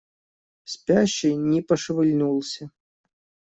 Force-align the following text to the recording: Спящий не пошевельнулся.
Спящий 0.73 1.35
не 1.51 1.61
пошевельнулся. 1.67 2.63